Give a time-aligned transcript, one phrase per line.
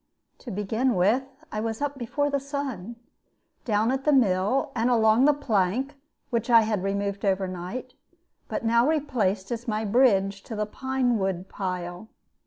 [0.39, 2.95] To begin with, I was up before the sun, and
[3.65, 5.93] down at the mill, and along the plank,
[6.31, 7.93] which I had removed overnight,
[8.47, 12.09] but now replaced as my bridge to the pine wood pile.